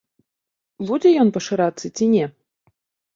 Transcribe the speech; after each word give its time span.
Будзе 0.91 1.11
ён 1.23 1.29
пашырацца 1.35 1.85
ці 1.95 2.07
не? 2.15 2.25